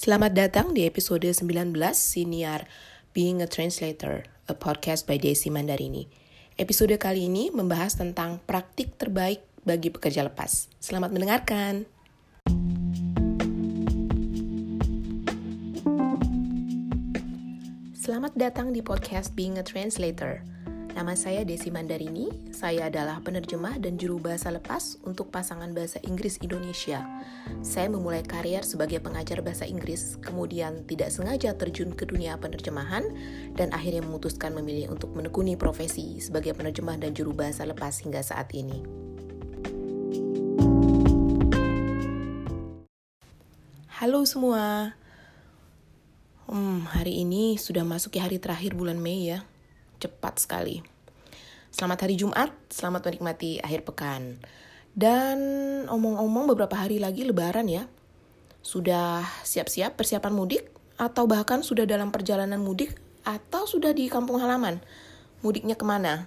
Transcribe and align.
Selamat 0.00 0.32
datang 0.32 0.72
di 0.72 0.88
episode 0.88 1.28
19 1.28 1.76
Siniar 1.92 2.64
Being 3.12 3.44
a 3.44 3.48
Translator, 3.52 4.24
a 4.48 4.56
podcast 4.56 5.04
by 5.04 5.20
Desi 5.20 5.52
Mandarini. 5.52 6.08
Episode 6.56 6.96
kali 6.96 7.28
ini 7.28 7.52
membahas 7.52 8.00
tentang 8.00 8.40
praktik 8.48 8.96
terbaik 8.96 9.44
bagi 9.60 9.92
pekerja 9.92 10.24
lepas. 10.24 10.72
Selamat 10.80 11.12
mendengarkan. 11.12 11.84
Selamat 17.92 18.32
datang 18.40 18.72
di 18.72 18.80
podcast 18.80 19.36
Being 19.36 19.60
a 19.60 19.64
Translator. 19.68 20.40
Nama 21.00 21.16
saya 21.16 21.48
Desi 21.48 21.72
Mandarini, 21.72 22.28
saya 22.52 22.92
adalah 22.92 23.24
penerjemah 23.24 23.80
dan 23.80 23.96
juru 23.96 24.20
bahasa 24.20 24.52
lepas 24.52 25.00
untuk 25.00 25.32
pasangan 25.32 25.72
bahasa 25.72 25.96
Inggris 26.04 26.36
Indonesia. 26.44 27.00
Saya 27.64 27.88
memulai 27.88 28.20
karier 28.20 28.60
sebagai 28.68 29.00
pengajar 29.00 29.40
bahasa 29.40 29.64
Inggris, 29.64 30.20
kemudian 30.20 30.84
tidak 30.84 31.08
sengaja 31.08 31.56
terjun 31.56 31.96
ke 31.96 32.04
dunia 32.04 32.36
penerjemahan, 32.36 33.16
dan 33.56 33.72
akhirnya 33.72 34.04
memutuskan 34.04 34.52
memilih 34.52 34.92
untuk 34.92 35.16
menekuni 35.16 35.56
profesi 35.56 36.20
sebagai 36.20 36.52
penerjemah 36.52 37.00
dan 37.00 37.16
juru 37.16 37.32
bahasa 37.32 37.64
lepas 37.64 37.96
hingga 38.04 38.20
saat 38.20 38.52
ini. 38.52 38.84
Halo 43.88 44.28
semua, 44.28 44.92
hmm, 46.44 46.92
hari 46.92 47.24
ini 47.24 47.56
sudah 47.56 47.88
masuk 47.88 48.20
ya 48.20 48.28
hari 48.28 48.36
terakhir 48.36 48.76
bulan 48.76 49.00
Mei 49.00 49.32
ya 49.32 49.48
cepat 50.00 50.40
sekali. 50.40 50.89
Selamat 51.70 52.02
hari 52.02 52.18
Jumat, 52.18 52.50
selamat 52.66 53.06
menikmati 53.06 53.62
akhir 53.62 53.86
pekan. 53.86 54.42
Dan 54.90 55.38
omong-omong 55.86 56.50
beberapa 56.50 56.74
hari 56.74 56.98
lagi 56.98 57.22
lebaran 57.22 57.70
ya. 57.70 57.86
Sudah 58.58 59.22
siap-siap 59.46 59.94
persiapan 59.94 60.34
mudik 60.34 60.66
atau 60.98 61.30
bahkan 61.30 61.62
sudah 61.62 61.86
dalam 61.86 62.10
perjalanan 62.10 62.58
mudik 62.58 62.98
atau 63.22 63.70
sudah 63.70 63.94
di 63.94 64.10
kampung 64.10 64.42
halaman? 64.42 64.82
Mudiknya 65.46 65.78
ke 65.78 65.86
mana? 65.86 66.26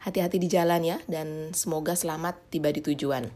Hati-hati 0.00 0.40
di 0.40 0.48
jalan 0.48 0.80
ya 0.80 0.96
dan 1.04 1.52
semoga 1.52 1.92
selamat 1.92 2.40
tiba 2.48 2.72
di 2.72 2.80
tujuan. 2.80 3.28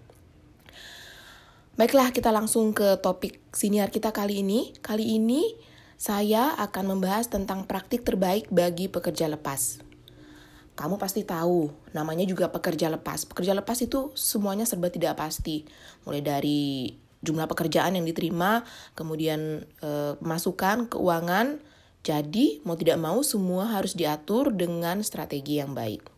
Baiklah 1.77 2.08
kita 2.16 2.33
langsung 2.33 2.72
ke 2.72 2.96
topik 3.05 3.36
siniar 3.52 3.92
kita 3.92 4.16
kali 4.16 4.40
ini. 4.40 4.72
Kali 4.80 5.20
ini 5.20 5.60
saya 6.00 6.56
akan 6.56 6.96
membahas 6.96 7.28
tentang 7.28 7.68
praktik 7.68 8.00
terbaik 8.00 8.48
bagi 8.48 8.88
pekerja 8.88 9.28
lepas. 9.28 9.91
Kamu 10.72 10.96
pasti 10.96 11.20
tahu, 11.20 11.68
namanya 11.92 12.24
juga 12.24 12.48
pekerja 12.48 12.88
lepas. 12.88 13.28
Pekerja 13.28 13.52
lepas 13.52 13.76
itu 13.84 14.08
semuanya 14.16 14.64
serba 14.64 14.88
tidak 14.88 15.20
pasti. 15.20 15.68
Mulai 16.08 16.24
dari 16.24 16.88
jumlah 17.20 17.44
pekerjaan 17.44 17.92
yang 17.94 18.08
diterima, 18.08 18.64
kemudian 18.96 19.68
e, 19.84 19.90
masukan, 20.24 20.88
keuangan. 20.88 21.60
Jadi, 22.02 22.64
mau 22.66 22.74
tidak 22.74 22.98
mau 22.98 23.20
semua 23.20 23.68
harus 23.68 23.94
diatur 23.94 24.50
dengan 24.50 25.04
strategi 25.04 25.60
yang 25.60 25.76
baik. 25.76 26.08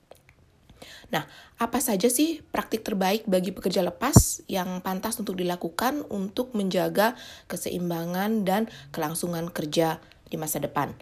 Nah, 1.12 1.28
apa 1.60 1.78
saja 1.82 2.08
sih 2.08 2.40
praktik 2.40 2.86
terbaik 2.86 3.28
bagi 3.28 3.52
pekerja 3.52 3.84
lepas 3.84 4.42
yang 4.48 4.80
pantas 4.80 5.18
untuk 5.20 5.36
dilakukan 5.36 6.06
untuk 6.08 6.56
menjaga 6.56 7.18
keseimbangan 7.50 8.46
dan 8.46 8.72
kelangsungan 8.94 9.52
kerja 9.52 10.00
di 10.30 10.40
masa 10.40 10.62
depan? 10.62 10.96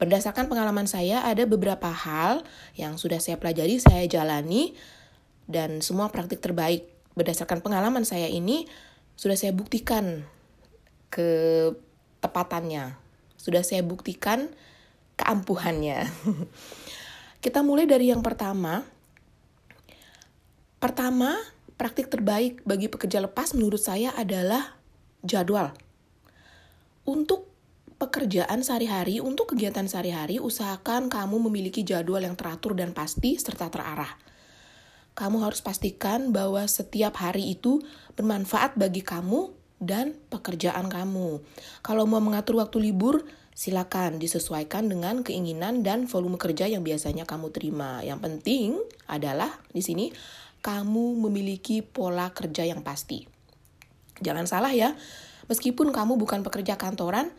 Berdasarkan 0.00 0.50
pengalaman 0.50 0.90
saya, 0.90 1.22
ada 1.22 1.46
beberapa 1.46 1.86
hal 1.88 2.42
yang 2.74 2.98
sudah 2.98 3.22
saya 3.22 3.38
pelajari, 3.38 3.78
saya 3.78 4.04
jalani, 4.10 4.74
dan 5.46 5.84
semua 5.84 6.10
praktik 6.10 6.40
terbaik 6.40 6.88
berdasarkan 7.14 7.62
pengalaman 7.62 8.02
saya 8.02 8.26
ini 8.26 8.66
sudah 9.14 9.38
saya 9.38 9.54
buktikan 9.54 10.26
ketepatannya, 11.14 12.98
sudah 13.38 13.62
saya 13.62 13.86
buktikan 13.86 14.50
keampuhannya. 15.14 16.10
Kita 17.44 17.62
mulai 17.62 17.86
dari 17.86 18.10
yang 18.10 18.24
pertama, 18.24 18.82
Pertama, 20.84 21.32
praktik 21.80 22.12
terbaik 22.12 22.60
bagi 22.68 22.92
pekerja 22.92 23.16
lepas 23.24 23.56
menurut 23.56 23.80
saya 23.80 24.12
adalah 24.20 24.76
jadwal. 25.24 25.72
Untuk 27.08 27.48
pekerjaan 27.96 28.60
sehari-hari, 28.60 29.22
untuk 29.22 29.54
kegiatan 29.54 29.86
sehari-hari, 29.86 30.42
usahakan 30.42 31.08
kamu 31.08 31.36
memiliki 31.50 31.86
jadwal 31.86 32.20
yang 32.22 32.34
teratur 32.34 32.74
dan 32.74 32.92
pasti 32.92 33.38
serta 33.38 33.70
terarah. 33.70 34.18
Kamu 35.14 35.46
harus 35.46 35.62
pastikan 35.62 36.34
bahwa 36.34 36.66
setiap 36.66 37.22
hari 37.22 37.54
itu 37.54 37.78
bermanfaat 38.18 38.74
bagi 38.74 39.06
kamu 39.06 39.54
dan 39.78 40.18
pekerjaan 40.26 40.90
kamu. 40.90 41.38
Kalau 41.86 42.04
mau 42.10 42.18
mengatur 42.18 42.58
waktu 42.58 42.90
libur, 42.90 43.22
silakan 43.54 44.18
disesuaikan 44.18 44.90
dengan 44.90 45.22
keinginan 45.22 45.86
dan 45.86 46.10
volume 46.10 46.34
kerja 46.34 46.66
yang 46.66 46.82
biasanya 46.82 47.22
kamu 47.22 47.54
terima. 47.54 48.02
Yang 48.02 48.20
penting 48.26 48.68
adalah 49.06 49.54
di 49.70 49.82
sini 49.86 50.10
kamu 50.64 51.22
memiliki 51.22 51.84
pola 51.84 52.34
kerja 52.34 52.66
yang 52.66 52.82
pasti. 52.82 53.30
Jangan 54.18 54.50
salah 54.50 54.74
ya, 54.74 54.98
meskipun 55.46 55.94
kamu 55.94 56.18
bukan 56.18 56.42
pekerja 56.42 56.74
kantoran, 56.74 57.30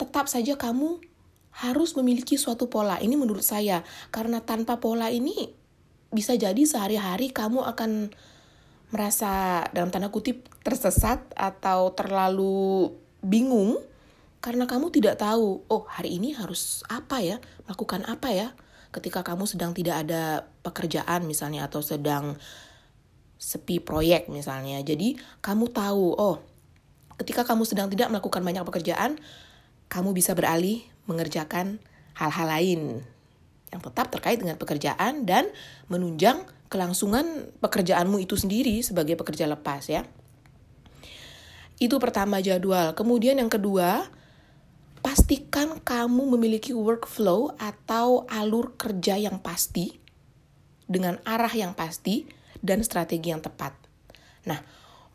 tetap 0.00 0.32
saja 0.32 0.56
kamu 0.56 1.04
harus 1.52 1.92
memiliki 1.92 2.40
suatu 2.40 2.72
pola. 2.72 2.96
Ini 2.96 3.12
menurut 3.20 3.44
saya, 3.44 3.84
karena 4.08 4.40
tanpa 4.40 4.80
pola 4.80 5.12
ini 5.12 5.52
bisa 6.08 6.32
jadi 6.34 6.58
sehari-hari 6.64 7.30
kamu 7.30 7.60
akan 7.68 8.08
merasa 8.90 9.62
dalam 9.70 9.92
tanda 9.92 10.08
kutip 10.10 10.48
tersesat 10.64 11.22
atau 11.38 11.92
terlalu 11.94 12.90
bingung 13.22 13.78
karena 14.40 14.64
kamu 14.64 14.88
tidak 14.88 15.20
tahu, 15.20 15.68
oh 15.68 15.84
hari 15.84 16.16
ini 16.16 16.32
harus 16.32 16.80
apa 16.88 17.20
ya, 17.20 17.36
melakukan 17.68 18.08
apa 18.08 18.32
ya 18.32 18.48
ketika 18.90 19.22
kamu 19.22 19.46
sedang 19.46 19.70
tidak 19.76 20.02
ada 20.02 20.48
pekerjaan 20.64 21.28
misalnya 21.28 21.68
atau 21.68 21.84
sedang 21.84 22.40
sepi 23.36 23.84
proyek 23.84 24.32
misalnya. 24.32 24.80
Jadi 24.80 25.20
kamu 25.44 25.70
tahu, 25.70 26.16
oh 26.16 26.40
ketika 27.20 27.44
kamu 27.44 27.68
sedang 27.68 27.92
tidak 27.92 28.08
melakukan 28.08 28.40
banyak 28.40 28.64
pekerjaan, 28.64 29.20
kamu 29.90 30.14
bisa 30.14 30.38
beralih 30.38 30.86
mengerjakan 31.10 31.82
hal-hal 32.14 32.46
lain 32.46 32.80
yang 33.74 33.82
tetap 33.82 34.10
terkait 34.14 34.38
dengan 34.38 34.54
pekerjaan 34.54 35.26
dan 35.26 35.50
menunjang 35.90 36.46
kelangsungan 36.70 37.50
pekerjaanmu 37.58 38.22
itu 38.22 38.38
sendiri 38.38 38.78
sebagai 38.86 39.18
pekerja 39.18 39.50
lepas 39.50 39.90
ya. 39.90 40.06
Itu 41.82 41.98
pertama 41.98 42.38
jadwal. 42.38 42.94
Kemudian 42.94 43.42
yang 43.42 43.50
kedua, 43.50 44.06
pastikan 45.02 45.82
kamu 45.82 46.38
memiliki 46.38 46.70
workflow 46.70 47.56
atau 47.58 48.28
alur 48.30 48.78
kerja 48.78 49.18
yang 49.18 49.42
pasti 49.42 49.98
dengan 50.86 51.18
arah 51.26 51.50
yang 51.50 51.74
pasti 51.74 52.28
dan 52.60 52.84
strategi 52.86 53.32
yang 53.32 53.42
tepat. 53.42 53.72
Nah, 54.46 54.60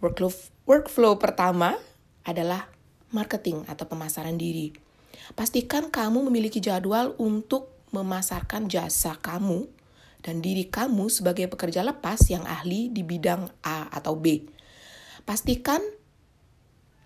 workflow 0.02 0.34
workflow 0.66 1.16
pertama 1.22 1.78
adalah 2.26 2.75
marketing 3.16 3.64
atau 3.72 3.88
pemasaran 3.88 4.36
diri. 4.36 4.76
Pastikan 5.34 5.88
kamu 5.88 6.28
memiliki 6.28 6.60
jadwal 6.60 7.16
untuk 7.16 7.72
memasarkan 7.96 8.68
jasa 8.68 9.16
kamu 9.24 9.72
dan 10.20 10.44
diri 10.44 10.68
kamu 10.68 11.08
sebagai 11.08 11.48
pekerja 11.48 11.86
lepas 11.86 12.20
yang 12.28 12.44
ahli 12.44 12.92
di 12.92 13.06
bidang 13.06 13.48
A 13.64 13.88
atau 13.94 14.20
B. 14.20 14.44
Pastikan 15.24 15.80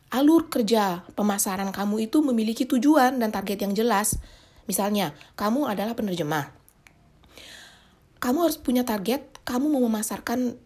alur 0.09 0.50
kerja 0.50 1.06
pemasaran 1.14 1.70
kamu 1.70 2.09
itu 2.09 2.26
memiliki 2.26 2.66
tujuan 2.66 3.22
dan 3.22 3.30
target 3.30 3.62
yang 3.70 3.74
jelas. 3.78 4.18
Misalnya, 4.66 5.14
kamu 5.38 5.70
adalah 5.70 5.94
penerjemah. 5.94 6.56
Kamu 8.20 8.38
harus 8.44 8.59
punya 8.59 8.84
target, 8.84 9.40
kamu 9.47 9.72
mau 9.72 9.81
memasarkan 9.88 10.59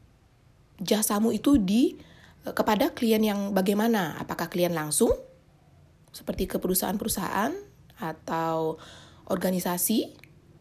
jasamu 0.82 1.30
itu 1.32 1.62
di 1.62 1.96
eh, 2.44 2.54
kepada 2.54 2.92
klien 2.92 3.22
yang 3.22 3.54
bagaimana? 3.54 4.18
Apakah 4.18 4.50
klien 4.50 4.74
langsung 4.74 5.14
seperti 6.14 6.46
ke 6.46 6.62
perusahaan-perusahaan 6.62 7.52
atau 7.98 8.78
organisasi 9.28 10.14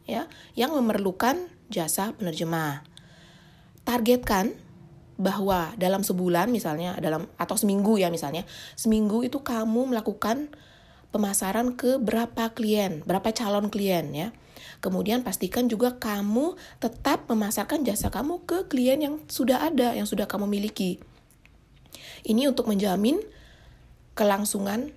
ya 0.08 0.26
yang 0.56 0.72
memerlukan 0.72 1.52
jasa 1.68 2.16
penerjemah. 2.16 2.82
Targetkan 3.86 4.56
bahwa 5.20 5.70
dalam 5.78 6.02
sebulan 6.02 6.50
misalnya 6.50 6.98
dalam 6.98 7.28
atau 7.38 7.54
seminggu 7.54 8.00
ya 8.00 8.08
misalnya 8.08 8.48
seminggu 8.74 9.22
itu 9.22 9.44
kamu 9.44 9.94
melakukan 9.94 10.50
pemasaran 11.12 11.76
ke 11.76 12.00
berapa 12.00 12.56
klien, 12.56 13.04
berapa 13.04 13.28
calon 13.30 13.68
klien 13.68 14.08
ya. 14.10 14.28
Kemudian 14.82 15.22
pastikan 15.22 15.70
juga 15.70 15.94
kamu 16.00 16.58
tetap 16.82 17.28
memasarkan 17.30 17.86
jasa 17.86 18.10
kamu 18.10 18.42
ke 18.48 18.66
klien 18.66 18.98
yang 18.98 19.22
sudah 19.30 19.62
ada, 19.62 19.94
yang 19.94 20.08
sudah 20.08 20.26
kamu 20.26 20.48
miliki. 20.50 20.98
Ini 22.26 22.50
untuk 22.50 22.66
menjamin 22.66 23.20
kelangsungan 24.16 24.90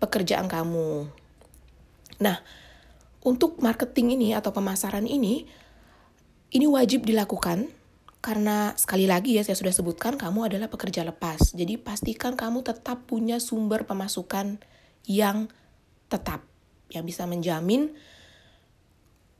pekerjaan 0.00 0.48
kamu. 0.48 1.06
Nah, 2.24 2.36
untuk 3.20 3.60
marketing 3.60 4.16
ini 4.16 4.28
atau 4.32 4.50
pemasaran 4.50 5.04
ini 5.04 5.44
ini 6.50 6.66
wajib 6.66 7.06
dilakukan 7.06 7.70
Karena 8.20 8.76
sekali 8.76 9.08
lagi 9.08 9.40
ya 9.40 9.40
saya 9.40 9.56
sudah 9.56 9.72
sebutkan 9.72 10.20
kamu 10.20 10.52
adalah 10.52 10.68
pekerja 10.68 11.00
lepas. 11.08 11.56
Jadi 11.56 11.80
pastikan 11.80 12.36
kamu 12.36 12.60
tetap 12.60 13.08
punya 13.08 13.40
sumber 13.40 13.88
pemasukan 13.88 14.60
yang 15.08 15.48
tetap 16.12 16.44
yang 16.92 17.08
bisa 17.08 17.24
menjamin 17.24 17.96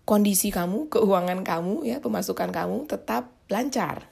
kondisi 0.09 0.49
kamu, 0.49 0.89
keuangan 0.97 1.45
kamu 1.45 1.85
ya, 1.85 2.01
pemasukan 2.01 2.49
kamu 2.49 2.89
tetap 2.89 3.37
lancar. 3.53 4.09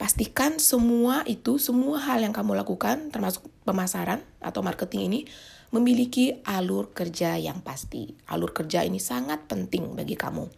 Pastikan 0.00 0.56
semua 0.56 1.20
itu, 1.28 1.60
semua 1.60 2.00
hal 2.00 2.24
yang 2.24 2.32
kamu 2.32 2.56
lakukan 2.56 3.12
termasuk 3.12 3.52
pemasaran 3.68 4.24
atau 4.40 4.64
marketing 4.64 5.12
ini 5.12 5.20
memiliki 5.76 6.40
alur 6.48 6.88
kerja 6.96 7.36
yang 7.36 7.60
pasti. 7.60 8.16
Alur 8.32 8.56
kerja 8.56 8.80
ini 8.80 8.96
sangat 8.96 9.44
penting 9.44 9.92
bagi 9.92 10.16
kamu. 10.16 10.48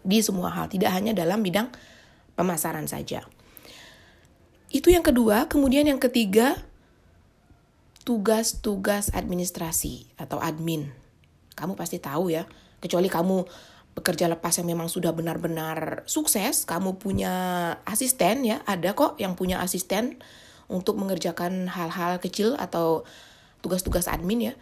Di 0.00 0.24
semua 0.24 0.56
hal, 0.56 0.72
tidak 0.72 0.88
hanya 0.96 1.12
dalam 1.12 1.44
bidang 1.44 1.68
pemasaran 2.32 2.88
saja. 2.88 3.28
Itu 4.72 4.88
yang 4.88 5.04
kedua, 5.04 5.44
kemudian 5.44 5.84
yang 5.84 6.00
ketiga, 6.00 6.56
tugas-tugas 8.08 9.12
administrasi 9.12 10.16
atau 10.16 10.40
admin. 10.40 10.88
Kamu 11.60 11.76
pasti 11.76 12.00
tahu 12.00 12.32
ya, 12.32 12.48
kecuali 12.80 13.12
kamu 13.12 13.44
bekerja 13.94 14.30
lepas 14.30 14.54
yang 14.56 14.70
memang 14.70 14.86
sudah 14.86 15.10
benar-benar 15.10 16.06
sukses, 16.06 16.64
kamu 16.64 16.96
punya 16.96 17.32
asisten 17.84 18.46
ya, 18.46 18.62
ada 18.64 18.94
kok 18.94 19.18
yang 19.18 19.34
punya 19.34 19.58
asisten 19.60 20.22
untuk 20.70 20.96
mengerjakan 20.96 21.66
hal-hal 21.66 22.22
kecil 22.22 22.54
atau 22.54 23.02
tugas-tugas 23.60 24.06
admin 24.06 24.52
ya. 24.52 24.54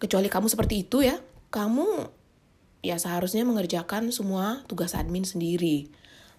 Kecuali 0.00 0.30
kamu 0.30 0.46
seperti 0.48 0.86
itu 0.86 1.04
ya, 1.04 1.18
kamu 1.52 2.08
ya 2.80 2.96
seharusnya 2.96 3.44
mengerjakan 3.44 4.14
semua 4.14 4.64
tugas 4.70 4.96
admin 4.96 5.26
sendiri. 5.26 5.90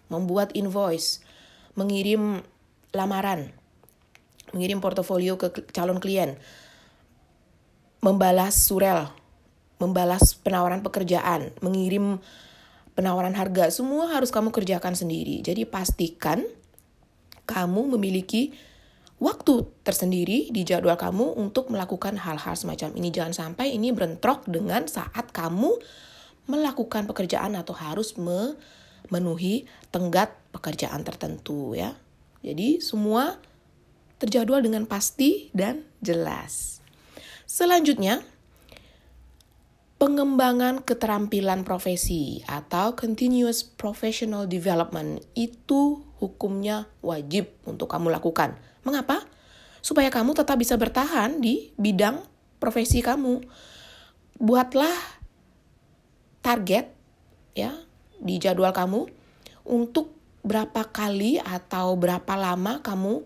Membuat 0.08 0.56
invoice, 0.56 1.24
mengirim 1.76 2.44
lamaran, 2.92 3.52
mengirim 4.52 4.84
portofolio 4.84 5.40
ke 5.40 5.52
calon 5.72 6.04
klien, 6.04 6.36
membalas 8.04 8.56
surel, 8.68 9.08
membalas 9.82 10.38
penawaran 10.38 10.86
pekerjaan, 10.86 11.50
mengirim 11.66 12.22
penawaran 12.94 13.34
harga, 13.34 13.74
semua 13.74 14.14
harus 14.14 14.30
kamu 14.30 14.54
kerjakan 14.54 14.94
sendiri. 14.94 15.42
Jadi 15.42 15.66
pastikan 15.66 16.46
kamu 17.50 17.98
memiliki 17.98 18.54
waktu 19.18 19.66
tersendiri 19.82 20.54
di 20.54 20.62
jadwal 20.62 20.98
kamu 20.98 21.34
untuk 21.34 21.74
melakukan 21.74 22.22
hal-hal 22.22 22.54
semacam 22.54 22.94
ini. 22.94 23.10
Jangan 23.10 23.34
sampai 23.34 23.74
ini 23.74 23.90
berentrok 23.90 24.46
dengan 24.46 24.86
saat 24.86 25.34
kamu 25.34 25.82
melakukan 26.46 27.10
pekerjaan 27.10 27.58
atau 27.58 27.74
harus 27.74 28.14
memenuhi 28.18 29.66
tenggat 29.90 30.38
pekerjaan 30.54 31.02
tertentu 31.02 31.74
ya. 31.74 31.98
Jadi 32.42 32.82
semua 32.82 33.38
terjadwal 34.18 34.62
dengan 34.62 34.86
pasti 34.86 35.50
dan 35.54 35.86
jelas. 36.02 36.82
Selanjutnya, 37.46 38.22
pengembangan 40.02 40.82
keterampilan 40.82 41.62
profesi 41.62 42.42
atau 42.50 42.98
continuous 42.98 43.62
professional 43.62 44.50
development 44.50 45.22
itu 45.38 46.02
hukumnya 46.18 46.90
wajib 47.06 47.54
untuk 47.70 47.86
kamu 47.86 48.10
lakukan 48.10 48.58
Mengapa? 48.82 49.22
Supaya 49.82 50.10
kamu 50.14 50.38
tetap 50.38 50.58
bisa 50.58 50.78
bertahan 50.78 51.42
di 51.42 51.74
bidang 51.78 52.22
profesi 52.62 53.02
kamu. 53.02 53.42
Buatlah 54.42 54.94
target 56.42 56.90
ya 57.54 57.78
di 58.18 58.42
jadwal 58.42 58.74
kamu 58.74 59.06
untuk 59.70 60.18
berapa 60.42 60.90
kali 60.90 61.38
atau 61.38 61.94
berapa 61.94 62.34
lama 62.34 62.82
kamu 62.82 63.22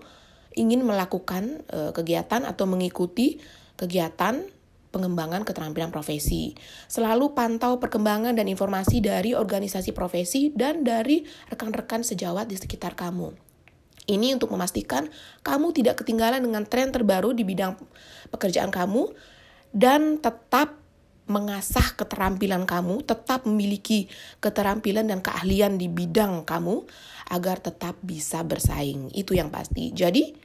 ingin 0.55 0.83
melakukan 0.83 1.63
e, 1.71 1.95
kegiatan 1.95 2.43
atau 2.43 2.67
mengikuti 2.67 3.39
kegiatan 3.79 4.43
pengembangan 4.95 5.43
keterampilan 5.43 5.91
profesi. 5.91 6.55
Selalu 6.87 7.35
pantau 7.35 7.75
perkembangan 7.83 8.31
dan 8.31 8.47
informasi 8.47 9.03
dari 9.03 9.35
organisasi 9.35 9.91
profesi 9.91 10.55
dan 10.55 10.87
dari 10.87 11.27
rekan-rekan 11.51 12.07
sejawat 12.07 12.47
di 12.47 12.55
sekitar 12.55 12.95
kamu. 12.95 13.35
Ini 14.07 14.39
untuk 14.39 14.55
memastikan 14.55 15.11
kamu 15.43 15.75
tidak 15.75 15.99
ketinggalan 15.99 16.39
dengan 16.39 16.63
tren 16.63 16.95
terbaru 16.95 17.35
di 17.35 17.43
bidang 17.43 17.75
pekerjaan 18.31 18.71
kamu 18.71 19.11
dan 19.75 20.23
tetap 20.23 20.79
mengasah 21.25 21.97
keterampilan 21.97 22.69
kamu, 22.69 23.01
tetap 23.01 23.49
memiliki 23.49 24.05
keterampilan 24.39 25.09
dan 25.09 25.25
keahlian 25.25 25.81
di 25.81 25.89
bidang 25.89 26.45
kamu 26.45 26.85
agar 27.33 27.57
tetap 27.57 27.97
bisa 28.05 28.45
bersaing. 28.45 29.09
Itu 29.09 29.33
yang 29.33 29.49
pasti. 29.49 29.89
Jadi, 29.89 30.37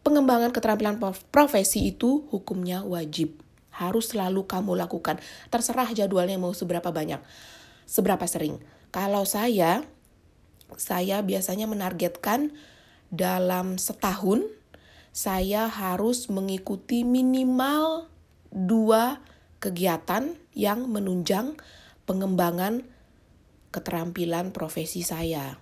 pengembangan 0.00 0.56
keterampilan 0.56 0.96
profesi 1.28 1.92
itu 1.92 2.24
hukumnya 2.32 2.80
wajib. 2.80 3.45
Harus 3.76 4.16
selalu 4.16 4.48
kamu 4.48 4.72
lakukan. 4.80 5.20
Terserah 5.52 5.92
jadwalnya 5.92 6.40
mau 6.40 6.56
seberapa 6.56 6.88
banyak, 6.88 7.20
seberapa 7.84 8.24
sering. 8.24 8.56
Kalau 8.88 9.28
saya, 9.28 9.84
saya 10.80 11.20
biasanya 11.20 11.68
menargetkan 11.68 12.56
dalam 13.12 13.76
setahun 13.76 14.48
saya 15.16 15.72
harus 15.72 16.28
mengikuti 16.28 17.00
minimal 17.00 18.04
dua 18.52 19.24
kegiatan 19.64 20.36
yang 20.52 20.92
menunjang 20.92 21.56
pengembangan 22.04 22.84
keterampilan 23.72 24.52
profesi 24.52 25.00
saya. 25.00 25.56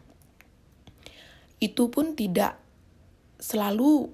Itu 1.63 1.87
pun 1.95 2.19
tidak 2.19 2.59
selalu 3.39 4.11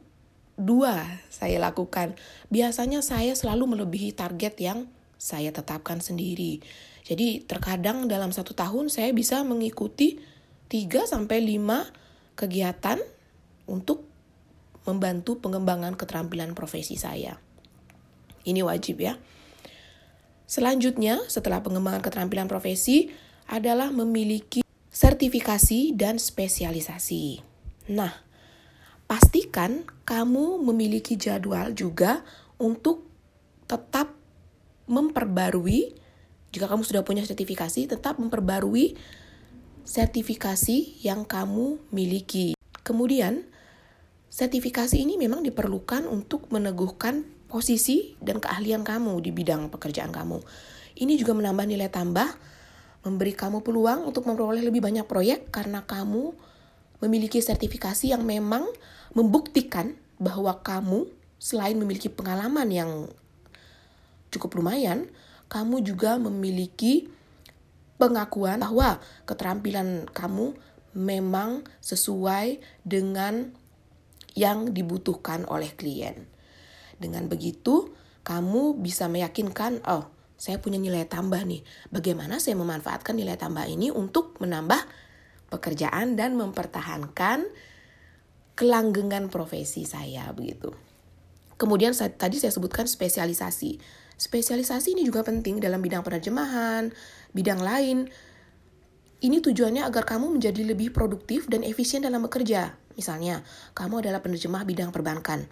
dua 0.61 1.25
saya 1.33 1.57
lakukan. 1.57 2.15
Biasanya 2.53 3.01
saya 3.01 3.33
selalu 3.33 3.75
melebihi 3.77 4.12
target 4.12 4.55
yang 4.61 4.79
saya 5.17 5.53
tetapkan 5.53 6.05
sendiri. 6.05 6.61
Jadi 7.05 7.43
terkadang 7.45 8.07
dalam 8.07 8.31
satu 8.31 8.53
tahun 8.53 8.93
saya 8.93 9.11
bisa 9.17 9.41
mengikuti 9.43 10.21
3 10.71 11.09
sampai 11.09 11.43
5 11.43 12.39
kegiatan 12.39 13.01
untuk 13.67 14.07
membantu 14.87 15.43
pengembangan 15.43 15.99
keterampilan 15.99 16.55
profesi 16.55 16.97
saya. 16.97 17.37
Ini 18.47 18.65
wajib 18.65 19.03
ya. 19.03 19.19
Selanjutnya, 20.51 21.21
setelah 21.31 21.62
pengembangan 21.62 22.03
keterampilan 22.03 22.51
profesi 22.51 23.12
adalah 23.47 23.95
memiliki 23.95 24.67
sertifikasi 24.91 25.95
dan 25.95 26.19
spesialisasi. 26.19 27.43
Nah, 27.95 28.30
pastikan 29.11 29.83
kamu 30.07 30.62
memiliki 30.62 31.19
jadwal 31.19 31.75
juga 31.75 32.23
untuk 32.62 33.02
tetap 33.67 34.14
memperbarui 34.87 35.99
jika 36.55 36.67
kamu 36.71 36.83
sudah 36.87 37.02
punya 37.02 37.26
sertifikasi, 37.26 37.90
tetap 37.90 38.19
memperbarui 38.23 38.95
sertifikasi 39.87 41.02
yang 41.02 41.23
kamu 41.26 41.79
miliki. 41.90 42.59
Kemudian, 42.83 43.50
Sertifikasi 44.31 44.95
ini 44.95 45.19
memang 45.19 45.43
diperlukan 45.43 46.07
untuk 46.07 46.47
meneguhkan 46.55 47.26
posisi 47.50 48.14
dan 48.23 48.38
keahlian 48.38 48.87
kamu 48.87 49.19
di 49.19 49.35
bidang 49.35 49.75
pekerjaan 49.75 50.14
kamu. 50.14 50.38
Ini 51.02 51.19
juga 51.19 51.35
menambah 51.35 51.67
nilai 51.67 51.90
tambah, 51.90 52.31
memberi 53.02 53.35
kamu 53.35 53.67
peluang 53.67 54.07
untuk 54.07 54.31
memperoleh 54.31 54.62
lebih 54.62 54.79
banyak 54.79 55.02
proyek 55.11 55.50
karena 55.50 55.83
kamu 55.83 56.31
memiliki 57.02 57.43
sertifikasi 57.43 58.14
yang 58.14 58.23
memang 58.23 58.71
membuktikan 59.17 59.97
bahwa 60.21 60.61
kamu 60.61 61.09
selain 61.40 61.81
memiliki 61.81 62.12
pengalaman 62.12 62.69
yang 62.69 62.90
cukup 64.31 64.61
lumayan, 64.61 65.09
kamu 65.50 65.83
juga 65.83 66.21
memiliki 66.21 67.11
pengakuan 67.99 68.62
bahwa 68.62 69.02
keterampilan 69.26 70.07
kamu 70.12 70.55
memang 70.95 71.67
sesuai 71.83 72.62
dengan 72.87 73.52
yang 74.38 74.71
dibutuhkan 74.71 75.45
oleh 75.50 75.75
klien. 75.75 76.26
Dengan 77.00 77.26
begitu, 77.26 77.93
kamu 78.23 78.79
bisa 78.79 79.11
meyakinkan, 79.11 79.83
oh, 79.88 80.07
saya 80.40 80.57
punya 80.62 80.81
nilai 80.81 81.05
tambah 81.05 81.40
nih. 81.45 81.61
Bagaimana 81.93 82.38
saya 82.38 82.57
memanfaatkan 82.57 83.17
nilai 83.17 83.37
tambah 83.37 83.67
ini 83.67 83.93
untuk 83.93 84.38
menambah 84.40 84.81
pekerjaan 85.50 86.14
dan 86.14 86.38
mempertahankan 86.38 87.45
kelanggengan 88.61 89.33
profesi 89.33 89.88
saya 89.88 90.29
begitu. 90.37 90.69
Kemudian 91.57 91.97
saya, 91.97 92.12
tadi 92.12 92.37
saya 92.37 92.52
sebutkan 92.52 92.85
spesialisasi. 92.85 93.81
Spesialisasi 94.21 94.93
ini 94.93 95.09
juga 95.09 95.25
penting 95.25 95.64
dalam 95.64 95.81
bidang 95.81 96.05
penerjemahan, 96.05 96.93
bidang 97.33 97.64
lain. 97.64 98.12
Ini 99.25 99.40
tujuannya 99.40 99.88
agar 99.88 100.05
kamu 100.05 100.37
menjadi 100.37 100.61
lebih 100.61 100.93
produktif 100.93 101.49
dan 101.49 101.64
efisien 101.64 102.05
dalam 102.05 102.21
bekerja. 102.21 102.76
Misalnya, 103.00 103.40
kamu 103.73 104.05
adalah 104.05 104.21
penerjemah 104.21 104.69
bidang 104.69 104.93
perbankan. 104.93 105.49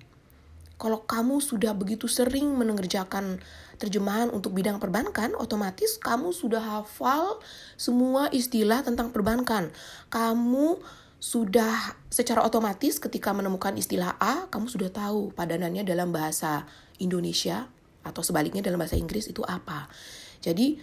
Kalau 0.76 1.08
kamu 1.08 1.40
sudah 1.40 1.72
begitu 1.72 2.06
sering 2.12 2.54
mengerjakan 2.60 3.40
terjemahan 3.80 4.28
untuk 4.28 4.52
bidang 4.52 4.76
perbankan, 4.76 5.32
otomatis 5.32 5.96
kamu 5.96 6.36
sudah 6.36 6.60
hafal 6.60 7.40
semua 7.80 8.28
istilah 8.36 8.84
tentang 8.84 9.10
perbankan. 9.10 9.72
Kamu 10.12 10.78
sudah 11.18 11.98
secara 12.06 12.46
otomatis 12.46 13.02
ketika 13.02 13.34
menemukan 13.34 13.74
istilah 13.74 14.14
A, 14.22 14.46
kamu 14.46 14.70
sudah 14.70 14.90
tahu 14.90 15.34
padanannya 15.34 15.82
dalam 15.82 16.14
bahasa 16.14 16.62
Indonesia 17.02 17.66
atau 18.06 18.22
sebaliknya 18.22 18.62
dalam 18.62 18.78
bahasa 18.78 18.94
Inggris 18.94 19.26
itu 19.26 19.42
apa. 19.42 19.90
Jadi, 20.38 20.78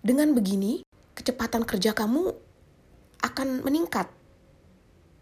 dengan 0.00 0.32
begini, 0.32 0.80
kecepatan 1.12 1.68
kerja 1.68 1.92
kamu 1.92 2.32
akan 3.20 3.48
meningkat. 3.68 4.08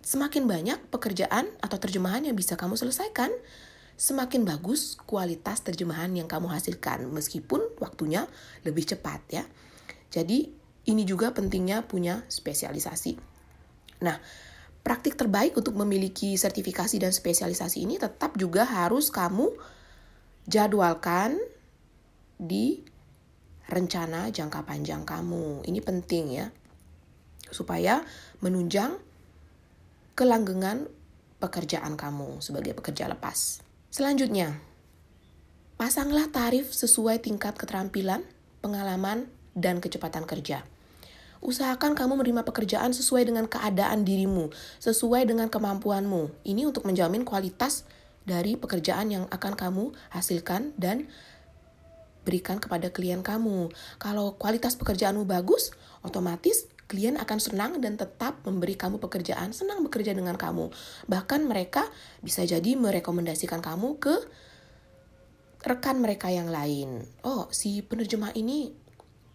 Semakin 0.05 0.47
banyak 0.47 0.79
pekerjaan 0.93 1.51
atau 1.59 1.79
terjemahan 1.81 2.23
yang 2.23 2.37
bisa 2.39 2.55
kamu 2.55 2.79
selesaikan, 2.79 3.35
semakin 3.99 4.47
bagus 4.47 4.95
kualitas 5.03 5.67
terjemahan 5.67 6.15
yang 6.15 6.31
kamu 6.31 6.51
hasilkan 6.51 7.11
meskipun 7.11 7.63
waktunya 7.83 8.27
lebih 8.63 8.87
cepat 8.87 9.21
ya. 9.31 9.45
Jadi 10.15 10.51
ini 10.87 11.03
juga 11.09 11.33
pentingnya 11.33 11.89
punya 11.89 12.23
spesialisasi. 12.29 13.17
Nah, 14.05 14.21
praktik 14.85 15.17
terbaik 15.17 15.57
untuk 15.57 15.75
memiliki 15.81 16.37
sertifikasi 16.37 17.01
dan 17.01 17.11
spesialisasi 17.11 17.81
ini 17.89 17.97
tetap 17.97 18.37
juga 18.37 18.69
harus 18.69 19.09
kamu 19.09 19.49
jadwalkan 20.45 21.41
di 22.37 22.85
rencana 23.65 24.29
jangka 24.29 24.61
panjang 24.69 25.09
kamu. 25.09 25.65
Ini 25.65 25.81
penting 25.81 26.25
ya. 26.37 26.53
Supaya 27.49 28.05
menunjang 28.45 29.01
kelanggengan 30.13 30.87
pekerjaan 31.41 31.97
kamu 31.97 32.45
sebagai 32.45 32.77
pekerja 32.77 33.09
lepas. 33.09 33.65
Selanjutnya, 33.89 34.61
pasanglah 35.81 36.29
tarif 36.29 36.77
sesuai 36.77 37.25
tingkat 37.25 37.57
keterampilan, 37.57 38.21
pengalaman, 38.61 39.33
dan 39.57 39.81
kecepatan 39.81 40.29
kerja. 40.29 40.67
Usahakan 41.45 41.93
kamu 41.93 42.25
menerima 42.25 42.43
pekerjaan 42.49 42.97
sesuai 42.97 43.29
dengan 43.29 43.45
keadaan 43.45 44.01
dirimu, 44.09 44.49
sesuai 44.81 45.29
dengan 45.29 45.53
kemampuanmu. 45.53 46.41
Ini 46.41 46.65
untuk 46.65 46.89
menjamin 46.89 47.21
kualitas 47.21 47.85
dari 48.25 48.57
pekerjaan 48.57 49.13
yang 49.13 49.25
akan 49.29 49.53
kamu 49.53 49.93
hasilkan 50.09 50.73
dan 50.81 51.05
berikan 52.25 52.57
kepada 52.57 52.89
klien 52.89 53.21
kamu. 53.21 53.69
Kalau 54.01 54.41
kualitas 54.41 54.73
pekerjaanmu 54.81 55.29
bagus, 55.29 55.77
otomatis 56.01 56.65
klien 56.89 57.21
akan 57.21 57.39
senang 57.41 57.73
dan 57.85 58.01
tetap 58.01 58.41
memberi 58.49 58.81
kamu 58.81 58.97
pekerjaan, 58.97 59.53
senang 59.53 59.85
bekerja 59.85 60.17
dengan 60.17 60.41
kamu. 60.41 60.73
Bahkan 61.13 61.45
mereka 61.45 61.85
bisa 62.25 62.49
jadi 62.49 62.73
merekomendasikan 62.81 63.61
kamu 63.61 64.01
ke 64.01 64.17
rekan 65.65 66.01
mereka 66.01 66.29
yang 66.29 66.53
lain. 66.53 67.09
Oh, 67.25 67.49
si 67.53 67.81
penerjemah 67.81 68.37
ini 68.37 68.84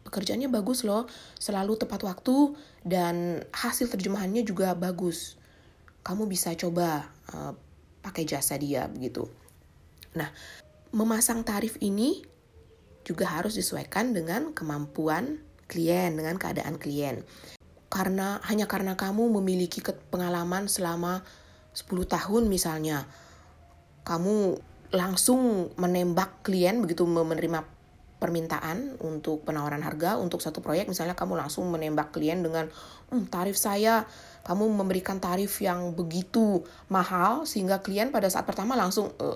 pekerjaannya 0.10 0.50
bagus 0.50 0.82
loh, 0.82 1.06
selalu 1.38 1.78
tepat 1.78 2.02
waktu 2.02 2.58
dan 2.82 3.46
hasil 3.54 3.94
terjemahannya 3.94 4.42
juga 4.42 4.74
bagus. 4.74 5.38
Kamu 6.02 6.26
bisa 6.26 6.58
coba 6.58 7.06
uh, 7.30 7.54
pakai 8.02 8.26
jasa 8.26 8.58
dia 8.58 8.90
begitu. 8.90 9.30
Nah, 10.18 10.34
memasang 10.90 11.46
tarif 11.46 11.78
ini 11.86 12.26
juga 13.06 13.30
harus 13.30 13.54
disesuaikan 13.54 14.12
dengan 14.12 14.52
kemampuan 14.58 15.38
klien, 15.70 16.18
dengan 16.18 16.42
keadaan 16.42 16.82
klien. 16.82 17.22
Karena 17.90 18.42
hanya 18.50 18.66
karena 18.66 18.98
kamu 18.98 19.38
memiliki 19.42 19.82
pengalaman 20.10 20.66
selama 20.66 21.22
10 21.78 21.86
tahun 22.10 22.50
misalnya, 22.50 23.06
kamu 24.06 24.58
langsung 24.90 25.70
menembak 25.78 26.42
klien 26.42 26.82
begitu 26.82 27.06
menerima 27.06 27.62
permintaan 28.20 29.00
untuk 29.00 29.48
penawaran 29.48 29.80
harga 29.80 30.20
untuk 30.20 30.44
satu 30.44 30.60
proyek 30.60 30.92
misalnya 30.92 31.16
kamu 31.16 31.40
langsung 31.40 31.72
menembak 31.72 32.12
klien 32.12 32.44
dengan 32.44 32.68
hm, 33.12 33.32
tarif 33.32 33.56
saya 33.56 34.04
kamu 34.44 34.68
memberikan 34.76 35.24
tarif 35.24 35.56
yang 35.64 35.96
begitu 35.96 36.64
mahal 36.92 37.48
sehingga 37.48 37.80
klien 37.80 38.12
pada 38.12 38.28
saat 38.28 38.44
pertama 38.44 38.76
langsung 38.76 39.12
e, 39.16 39.28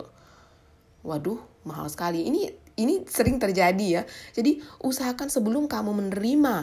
waduh 1.04 1.40
mahal 1.64 1.88
sekali 1.88 2.28
ini 2.28 2.52
ini 2.78 3.06
sering 3.06 3.38
terjadi 3.38 4.02
ya. 4.02 4.04
Jadi 4.34 4.62
usahakan 4.82 5.30
sebelum 5.30 5.70
kamu 5.70 5.94
menerima 5.94 6.56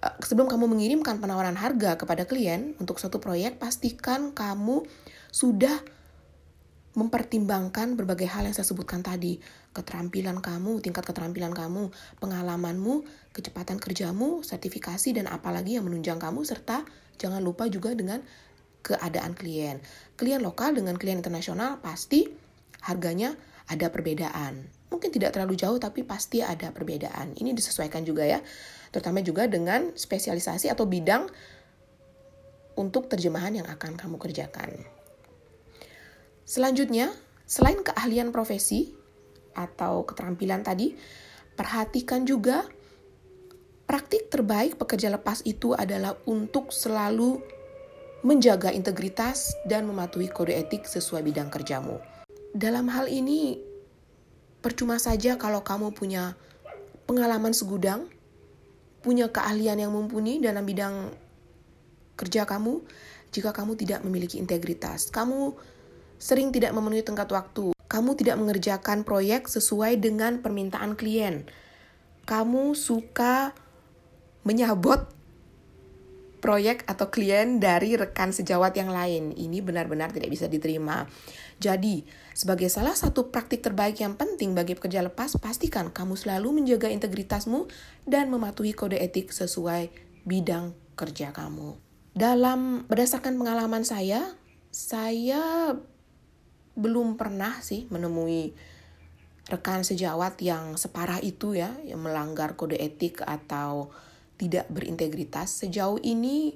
eh, 0.00 0.14
sebelum 0.24 0.48
kamu 0.48 0.64
mengirimkan 0.70 1.20
penawaran 1.20 1.56
harga 1.58 2.00
kepada 2.00 2.24
klien 2.24 2.72
untuk 2.80 2.96
suatu 2.96 3.20
proyek, 3.20 3.60
pastikan 3.60 4.32
kamu 4.32 4.84
sudah 5.28 5.76
mempertimbangkan 6.98 7.94
berbagai 7.94 8.26
hal 8.26 8.50
yang 8.50 8.54
saya 8.58 8.66
sebutkan 8.66 9.06
tadi. 9.06 9.38
Keterampilan 9.70 10.42
kamu, 10.42 10.82
tingkat 10.82 11.06
keterampilan 11.06 11.54
kamu, 11.54 11.94
pengalamanmu, 12.18 13.06
kecepatan 13.30 13.78
kerjamu, 13.78 14.42
sertifikasi, 14.42 15.14
dan 15.14 15.30
apalagi 15.30 15.78
yang 15.78 15.86
menunjang 15.86 16.18
kamu, 16.18 16.42
serta 16.42 16.82
jangan 17.22 17.38
lupa 17.38 17.70
juga 17.70 17.94
dengan 17.94 18.18
keadaan 18.82 19.38
klien. 19.38 19.78
Klien 20.18 20.42
lokal 20.42 20.74
dengan 20.74 20.98
klien 20.98 21.14
internasional 21.14 21.78
pasti 21.78 22.26
harganya 22.82 23.38
ada 23.70 23.86
perbedaan 23.94 24.78
mungkin 24.88 25.12
tidak 25.12 25.36
terlalu 25.36 25.54
jauh 25.54 25.76
tapi 25.76 26.02
pasti 26.04 26.40
ada 26.40 26.72
perbedaan. 26.72 27.36
Ini 27.36 27.52
disesuaikan 27.52 28.02
juga 28.04 28.24
ya, 28.24 28.40
terutama 28.90 29.20
juga 29.20 29.44
dengan 29.46 29.92
spesialisasi 29.92 30.72
atau 30.72 30.88
bidang 30.88 31.28
untuk 32.80 33.06
terjemahan 33.06 33.62
yang 33.62 33.68
akan 33.68 33.94
kamu 33.94 34.16
kerjakan. 34.16 34.97
Selanjutnya, 36.48 37.12
selain 37.44 37.84
keahlian 37.84 38.32
profesi 38.32 38.96
atau 39.52 40.08
keterampilan 40.08 40.64
tadi, 40.64 40.96
perhatikan 41.52 42.24
juga 42.24 42.64
praktik 43.84 44.32
terbaik 44.32 44.80
pekerja 44.80 45.12
lepas 45.12 45.44
itu 45.44 45.76
adalah 45.76 46.16
untuk 46.24 46.72
selalu 46.72 47.44
menjaga 48.24 48.72
integritas 48.72 49.52
dan 49.68 49.84
mematuhi 49.84 50.32
kode 50.32 50.56
etik 50.56 50.88
sesuai 50.88 51.20
bidang 51.20 51.52
kerjamu. 51.52 52.00
Dalam 52.56 52.88
hal 52.88 53.12
ini, 53.12 53.68
Percuma 54.58 54.98
saja 54.98 55.38
kalau 55.38 55.62
kamu 55.62 55.94
punya 55.94 56.34
pengalaman 57.06 57.54
segudang, 57.54 58.10
punya 59.06 59.30
keahlian 59.30 59.78
yang 59.78 59.94
mumpuni 59.94 60.42
dalam 60.42 60.66
bidang 60.66 61.14
kerja 62.18 62.42
kamu, 62.42 62.82
jika 63.30 63.54
kamu 63.54 63.78
tidak 63.78 64.02
memiliki 64.02 64.34
integritas. 64.42 65.14
Kamu 65.14 65.54
sering 66.18 66.50
tidak 66.50 66.74
memenuhi 66.74 67.06
tenggat 67.06 67.30
waktu. 67.30 67.72
Kamu 67.88 68.18
tidak 68.18 68.36
mengerjakan 68.36 69.06
proyek 69.06 69.48
sesuai 69.48 69.96
dengan 70.02 70.44
permintaan 70.44 70.98
klien. 70.98 71.48
Kamu 72.28 72.76
suka 72.76 73.56
menyabot 74.44 75.08
proyek 76.38 76.86
atau 76.86 77.10
klien 77.10 77.58
dari 77.58 77.98
rekan 77.98 78.30
sejawat 78.30 78.76
yang 78.78 78.94
lain. 78.94 79.34
Ini 79.34 79.58
benar-benar 79.64 80.14
tidak 80.14 80.30
bisa 80.30 80.46
diterima. 80.46 81.04
Jadi, 81.58 82.06
sebagai 82.32 82.70
salah 82.70 82.94
satu 82.94 83.34
praktik 83.34 83.60
terbaik 83.66 83.98
yang 83.98 84.14
penting 84.14 84.54
bagi 84.54 84.78
pekerja 84.78 85.02
lepas, 85.02 85.34
pastikan 85.42 85.90
kamu 85.90 86.14
selalu 86.14 86.62
menjaga 86.62 86.86
integritasmu 86.88 87.66
dan 88.06 88.30
mematuhi 88.30 88.72
kode 88.72 88.96
etik 88.96 89.34
sesuai 89.34 89.90
bidang 90.22 90.72
kerja 90.94 91.34
kamu. 91.34 91.74
Dalam 92.14 92.86
berdasarkan 92.86 93.34
pengalaman 93.38 93.82
saya, 93.82 94.38
saya 94.70 95.74
belum 96.78 97.18
pernah 97.18 97.58
sih 97.58 97.90
menemui 97.90 98.54
rekan 99.50 99.82
sejawat 99.82 100.38
yang 100.44 100.78
separah 100.78 101.18
itu 101.24 101.58
ya, 101.58 101.74
yang 101.82 102.04
melanggar 102.04 102.54
kode 102.54 102.78
etik 102.78 103.24
atau 103.26 103.90
tidak 104.38 104.70
berintegritas. 104.70 105.66
Sejauh 105.66 105.98
ini 105.98 106.54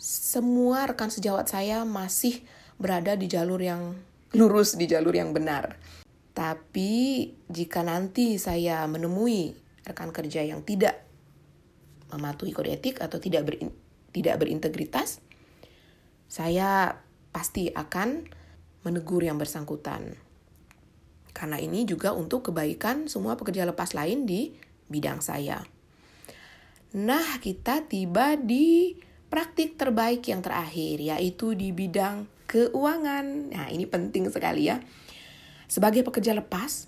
semua 0.00 0.88
rekan 0.88 1.12
sejawat 1.12 1.50
saya 1.50 1.84
masih 1.84 2.40
berada 2.80 3.12
di 3.14 3.28
jalur 3.28 3.60
yang 3.60 3.92
lurus, 4.32 4.78
di 4.80 4.88
jalur 4.88 5.12
yang 5.12 5.36
benar. 5.36 5.76
Tapi 6.34 7.30
jika 7.46 7.86
nanti 7.86 8.40
saya 8.40 8.82
menemui 8.90 9.54
rekan 9.86 10.10
kerja 10.10 10.42
yang 10.42 10.64
tidak 10.66 11.04
mematuhi 12.10 12.50
kode 12.54 12.70
etik 12.74 12.98
atau 13.02 13.18
tidak 13.18 13.46
berin, 13.46 13.70
tidak 14.10 14.38
berintegritas, 14.42 15.18
saya 16.30 17.02
pasti 17.34 17.70
akan 17.70 18.30
menegur 18.84 19.24
yang 19.24 19.40
bersangkutan. 19.40 20.14
Karena 21.34 21.58
ini 21.58 21.82
juga 21.82 22.14
untuk 22.14 22.52
kebaikan 22.52 23.10
semua 23.10 23.34
pekerja 23.34 23.66
lepas 23.66 23.96
lain 23.96 24.22
di 24.28 24.54
bidang 24.86 25.18
saya. 25.18 25.64
Nah, 26.94 27.42
kita 27.42 27.90
tiba 27.90 28.38
di 28.38 28.94
praktik 29.26 29.74
terbaik 29.74 30.22
yang 30.30 30.46
terakhir, 30.46 31.02
yaitu 31.02 31.58
di 31.58 31.74
bidang 31.74 32.30
keuangan. 32.46 33.50
Nah, 33.50 33.66
ini 33.66 33.82
penting 33.82 34.30
sekali 34.30 34.70
ya. 34.70 34.78
Sebagai 35.66 36.06
pekerja 36.06 36.38
lepas, 36.38 36.86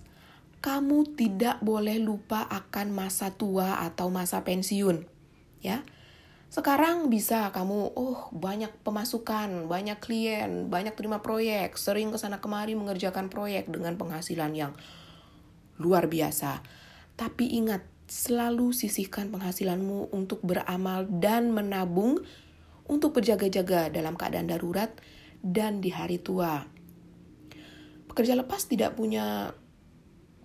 kamu 0.62 1.18
tidak 1.18 1.58
boleh 1.58 1.98
lupa 1.98 2.46
akan 2.46 2.94
masa 2.94 3.34
tua 3.34 3.82
atau 3.82 4.06
masa 4.14 4.46
pensiun. 4.46 5.02
Ya. 5.58 5.82
Sekarang 6.56 7.12
bisa 7.12 7.52
kamu, 7.52 7.92
oh 8.00 8.32
banyak 8.32 8.72
pemasukan, 8.80 9.68
banyak 9.68 10.00
klien, 10.00 10.72
banyak 10.72 10.96
terima 10.96 11.20
proyek, 11.20 11.76
sering 11.76 12.08
ke 12.08 12.16
sana 12.16 12.40
kemari 12.40 12.72
mengerjakan 12.72 13.28
proyek 13.28 13.68
dengan 13.68 14.00
penghasilan 14.00 14.56
yang 14.56 14.72
luar 15.76 16.08
biasa. 16.08 16.64
Tapi 17.12 17.60
ingat, 17.60 17.84
selalu 18.08 18.72
sisihkan 18.72 19.28
penghasilanmu 19.28 20.16
untuk 20.16 20.40
beramal 20.40 21.04
dan 21.04 21.52
menabung 21.52 22.24
untuk 22.88 23.12
berjaga-jaga 23.12 23.92
dalam 23.92 24.16
keadaan 24.16 24.48
darurat 24.48 24.96
dan 25.44 25.84
di 25.84 25.92
hari 25.92 26.16
tua. 26.16 26.64
Pekerja 28.08 28.32
lepas 28.32 28.64
tidak 28.64 28.96
punya 28.96 29.52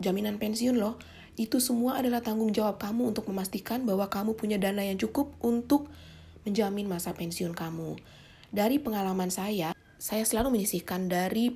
jaminan 0.04 0.44
pensiun 0.44 0.76
loh. 0.76 1.00
Itu 1.40 1.64
semua 1.64 2.00
adalah 2.00 2.20
tanggung 2.20 2.52
jawab 2.52 2.82
kamu 2.82 3.16
untuk 3.16 3.28
memastikan 3.32 3.88
bahwa 3.88 4.12
kamu 4.12 4.36
punya 4.36 4.60
dana 4.60 4.84
yang 4.84 5.00
cukup 5.00 5.32
untuk 5.40 5.88
menjamin 6.44 6.90
masa 6.90 7.16
pensiun 7.16 7.56
kamu. 7.56 7.96
Dari 8.52 8.84
pengalaman 8.84 9.32
saya, 9.32 9.72
saya 10.02 10.26
selalu 10.28 10.60
menyisihkan 10.60 11.08
dari 11.08 11.56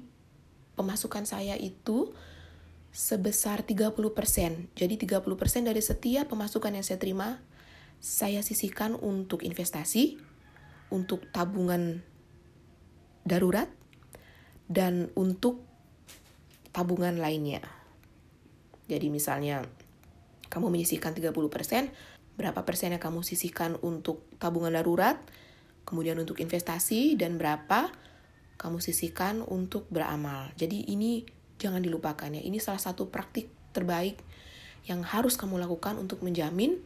pemasukan 0.80 1.28
saya 1.28 1.60
itu 1.60 2.16
sebesar 2.96 3.68
30%. 3.68 4.72
Jadi 4.72 4.96
30% 4.96 5.68
dari 5.68 5.82
setiap 5.84 6.32
pemasukan 6.32 6.72
yang 6.72 6.86
saya 6.86 6.96
terima, 6.96 7.44
saya 8.00 8.40
sisihkan 8.40 8.96
untuk 8.96 9.44
investasi, 9.44 10.16
untuk 10.88 11.28
tabungan 11.36 12.00
darurat, 13.28 13.68
dan 14.72 15.12
untuk 15.20 15.66
tabungan 16.72 17.20
lainnya. 17.20 17.85
Jadi 18.86 19.10
misalnya 19.10 19.66
kamu 20.50 20.70
menyisihkan 20.70 21.18
30%, 21.18 21.34
berapa 22.36 22.62
persen 22.68 22.94
yang 22.94 23.02
kamu 23.02 23.26
sisihkan 23.26 23.80
untuk 23.82 24.24
tabungan 24.38 24.76
darurat, 24.76 25.18
kemudian 25.88 26.20
untuk 26.22 26.38
investasi, 26.40 27.18
dan 27.18 27.42
berapa 27.42 27.90
kamu 28.56 28.80
sisihkan 28.80 29.44
untuk 29.44 29.90
beramal. 29.92 30.52
Jadi 30.56 30.88
ini 30.92 31.26
jangan 31.60 31.84
dilupakan 31.84 32.30
ya. 32.32 32.42
Ini 32.44 32.60
salah 32.60 32.80
satu 32.80 33.12
praktik 33.12 33.52
terbaik 33.76 34.20
yang 34.86 35.02
harus 35.02 35.36
kamu 35.36 35.58
lakukan 35.60 35.98
untuk 35.98 36.22
menjamin 36.22 36.80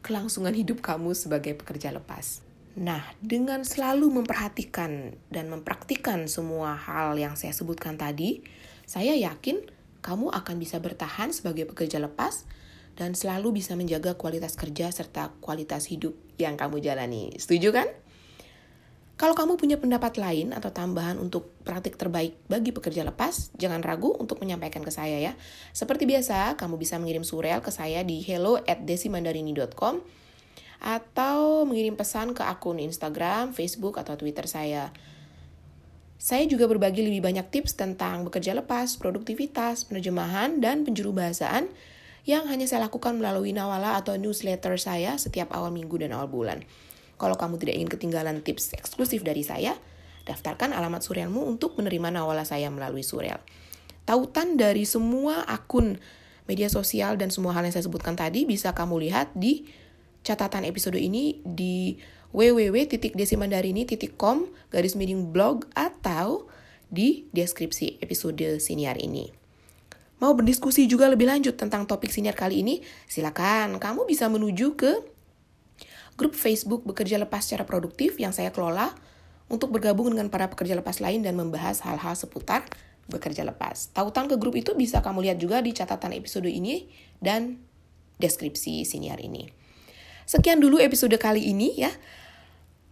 kelangsungan 0.00 0.56
hidup 0.56 0.80
kamu 0.80 1.12
sebagai 1.12 1.52
pekerja 1.58 1.92
lepas. 1.92 2.40
Nah, 2.78 3.02
dengan 3.18 3.66
selalu 3.66 4.22
memperhatikan 4.22 5.18
dan 5.28 5.50
mempraktikkan 5.50 6.30
semua 6.30 6.78
hal 6.78 7.18
yang 7.18 7.34
saya 7.34 7.50
sebutkan 7.50 7.98
tadi, 7.98 8.40
saya 8.86 9.12
yakin 9.18 9.79
kamu 10.00 10.32
akan 10.32 10.56
bisa 10.60 10.80
bertahan 10.80 11.32
sebagai 11.32 11.68
pekerja 11.68 12.00
lepas 12.00 12.44
dan 12.98 13.16
selalu 13.16 13.62
bisa 13.62 13.72
menjaga 13.78 14.16
kualitas 14.18 14.58
kerja 14.58 14.92
serta 14.92 15.32
kualitas 15.40 15.88
hidup 15.88 16.12
yang 16.36 16.60
kamu 16.60 16.84
jalani. 16.84 17.32
Setuju 17.36 17.72
kan? 17.72 17.88
Kalau 19.20 19.36
kamu 19.36 19.60
punya 19.60 19.76
pendapat 19.76 20.16
lain 20.16 20.56
atau 20.56 20.72
tambahan 20.72 21.20
untuk 21.20 21.52
praktik 21.60 22.00
terbaik 22.00 22.40
bagi 22.48 22.72
pekerja 22.72 23.04
lepas, 23.04 23.52
jangan 23.52 23.84
ragu 23.84 24.16
untuk 24.16 24.40
menyampaikan 24.40 24.80
ke 24.80 24.88
saya 24.88 25.20
ya. 25.20 25.36
Seperti 25.76 26.08
biasa, 26.08 26.56
kamu 26.56 26.80
bisa 26.80 26.96
mengirim 26.96 27.20
surel 27.20 27.60
ke 27.60 27.68
saya 27.68 28.00
di 28.00 28.24
hello 28.24 28.56
at 28.64 28.88
desimandarini.com 28.88 30.00
atau 30.80 31.68
mengirim 31.68 32.00
pesan 32.00 32.32
ke 32.32 32.40
akun 32.40 32.80
Instagram, 32.80 33.52
Facebook, 33.52 34.00
atau 34.00 34.16
Twitter 34.16 34.48
saya. 34.48 34.88
Saya 36.20 36.44
juga 36.44 36.68
berbagi 36.68 37.00
lebih 37.00 37.24
banyak 37.24 37.48
tips 37.48 37.80
tentang 37.80 38.28
bekerja 38.28 38.52
lepas, 38.52 39.00
produktivitas, 39.00 39.88
penerjemahan, 39.88 40.60
dan 40.60 40.84
penjuru 40.84 41.16
bahasaan 41.16 41.72
yang 42.28 42.44
hanya 42.44 42.68
saya 42.68 42.84
lakukan 42.84 43.16
melalui 43.16 43.56
Nawala 43.56 43.96
atau 43.96 44.20
newsletter 44.20 44.76
saya 44.76 45.16
setiap 45.16 45.48
awal 45.56 45.72
minggu 45.72 45.96
dan 45.96 46.12
awal 46.12 46.28
bulan. 46.28 46.60
Kalau 47.16 47.40
kamu 47.40 47.56
tidak 47.56 47.74
ingin 47.80 47.88
ketinggalan 47.88 48.44
tips 48.44 48.76
eksklusif 48.76 49.24
dari 49.24 49.40
saya, 49.40 49.72
daftarkan 50.28 50.76
alamat 50.76 51.00
surelmu 51.00 51.40
untuk 51.48 51.80
menerima 51.80 52.12
nawala 52.12 52.44
saya 52.44 52.68
melalui 52.68 53.00
surel. 53.00 53.40
Tautan 54.04 54.60
dari 54.60 54.84
semua 54.84 55.48
akun 55.48 55.96
media 56.44 56.68
sosial 56.68 57.16
dan 57.16 57.32
semua 57.32 57.56
hal 57.56 57.64
yang 57.64 57.72
saya 57.72 57.88
sebutkan 57.88 58.12
tadi 58.12 58.44
bisa 58.44 58.76
kamu 58.76 59.08
lihat 59.08 59.32
di 59.32 59.64
catatan 60.20 60.68
episode 60.68 61.00
ini 61.00 61.40
di 61.48 61.96
www.desimandarini.com 62.30 64.36
garis 64.70 64.94
miring 64.94 65.34
blog 65.34 65.66
atau 65.74 66.46
di 66.90 67.30
deskripsi 67.30 68.02
episode 68.02 68.58
siniar 68.58 68.98
ini. 68.98 69.30
Mau 70.20 70.36
berdiskusi 70.36 70.84
juga 70.84 71.08
lebih 71.08 71.30
lanjut 71.30 71.56
tentang 71.56 71.88
topik 71.88 72.12
siniar 72.12 72.36
kali 72.36 72.60
ini? 72.60 72.84
Silakan, 73.08 73.80
kamu 73.80 74.04
bisa 74.04 74.28
menuju 74.28 74.76
ke 74.76 75.00
grup 76.20 76.36
Facebook 76.36 76.84
Bekerja 76.84 77.16
Lepas 77.16 77.48
Secara 77.48 77.64
Produktif 77.64 78.20
yang 78.20 78.36
saya 78.36 78.52
kelola 78.52 78.92
untuk 79.48 79.72
bergabung 79.72 80.12
dengan 80.12 80.28
para 80.28 80.52
pekerja 80.52 80.76
lepas 80.76 81.00
lain 81.00 81.24
dan 81.24 81.40
membahas 81.40 81.80
hal-hal 81.82 82.12
seputar 82.12 82.68
bekerja 83.08 83.42
lepas. 83.42 83.90
Tautan 83.96 84.28
ke 84.28 84.36
grup 84.36 84.54
itu 84.54 84.76
bisa 84.76 85.00
kamu 85.00 85.26
lihat 85.26 85.38
juga 85.40 85.64
di 85.64 85.72
catatan 85.72 86.12
episode 86.12 86.46
ini 86.46 86.92
dan 87.18 87.58
deskripsi 88.20 88.84
siniar 88.84 89.18
ini. 89.24 89.59
Sekian 90.30 90.62
dulu 90.62 90.78
episode 90.78 91.18
kali 91.18 91.50
ini 91.50 91.82
ya. 91.82 91.90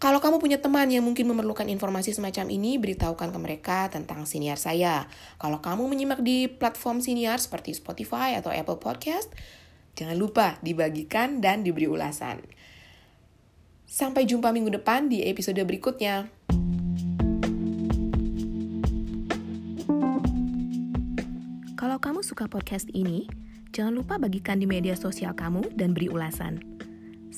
Kalau 0.03 0.19
kamu 0.19 0.43
punya 0.43 0.59
teman 0.59 0.91
yang 0.91 1.07
mungkin 1.07 1.31
memerlukan 1.31 1.71
informasi 1.71 2.11
semacam 2.11 2.51
ini, 2.51 2.83
beritahukan 2.83 3.31
ke 3.31 3.39
mereka 3.39 3.87
tentang 3.87 4.27
siniar 4.27 4.59
saya. 4.59 5.07
Kalau 5.39 5.63
kamu 5.63 5.87
menyimak 5.87 6.19
di 6.19 6.51
platform 6.51 6.99
siniar 6.99 7.39
seperti 7.39 7.79
Spotify 7.79 8.35
atau 8.35 8.51
Apple 8.51 8.83
Podcast, 8.83 9.31
jangan 9.95 10.19
lupa 10.19 10.59
dibagikan 10.67 11.39
dan 11.39 11.63
diberi 11.63 11.87
ulasan. 11.87 12.43
Sampai 13.87 14.27
jumpa 14.27 14.51
minggu 14.51 14.75
depan 14.75 15.07
di 15.07 15.23
episode 15.23 15.63
berikutnya. 15.63 16.27
Kalau 21.79 22.03
kamu 22.03 22.27
suka 22.27 22.51
podcast 22.51 22.91
ini, 22.91 23.31
jangan 23.71 23.95
lupa 23.95 24.19
bagikan 24.19 24.59
di 24.59 24.67
media 24.67 24.99
sosial 24.99 25.39
kamu 25.39 25.71
dan 25.79 25.95
beri 25.95 26.11
ulasan. 26.11 26.79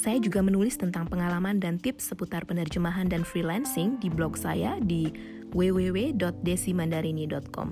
Saya 0.01 0.17
juga 0.17 0.41
menulis 0.41 0.81
tentang 0.81 1.05
pengalaman 1.05 1.61
dan 1.61 1.77
tips 1.77 2.09
seputar 2.09 2.49
penerjemahan 2.49 3.05
dan 3.05 3.21
freelancing 3.21 4.01
di 4.01 4.09
blog 4.09 4.33
saya 4.33 4.81
di 4.81 5.13
www.desimandarini.com. 5.53 7.69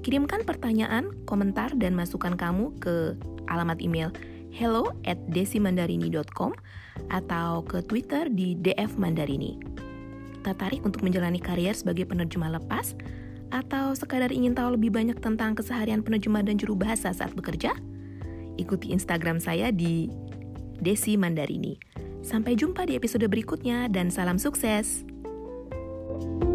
Kirimkan 0.00 0.48
pertanyaan, 0.48 1.12
komentar, 1.28 1.76
dan 1.76 1.92
masukan 1.92 2.40
kamu 2.40 2.72
ke 2.80 3.12
alamat 3.52 3.76
email 3.84 4.08
hello 4.56 4.96
at 5.04 5.20
desimandarini.com 5.28 6.56
atau 7.12 7.60
ke 7.68 7.84
Twitter 7.84 8.32
di 8.32 8.56
DF 8.56 8.96
Mandarini. 8.96 9.60
Tertarik 10.40 10.80
untuk 10.80 11.04
menjalani 11.04 11.44
karier 11.44 11.76
sebagai 11.76 12.08
penerjemah 12.08 12.56
lepas? 12.56 12.96
Atau 13.52 13.92
sekadar 13.92 14.32
ingin 14.32 14.56
tahu 14.56 14.80
lebih 14.80 14.96
banyak 14.96 15.20
tentang 15.20 15.52
keseharian 15.52 16.00
penerjemah 16.00 16.40
dan 16.40 16.56
juru 16.56 16.72
bahasa 16.72 17.12
saat 17.12 17.36
bekerja? 17.36 17.76
Ikuti 18.56 18.96
Instagram 18.96 19.44
saya 19.44 19.68
di 19.68 20.08
Desi 20.80 21.14
Mandarini. 21.14 21.78
Sampai 22.20 22.56
jumpa 22.56 22.88
di 22.88 22.96
episode 22.96 23.24
berikutnya 23.28 23.86
dan 23.88 24.10
salam 24.10 24.36
sukses! 24.36 25.04
thank 26.10 26.42
you 26.44 26.49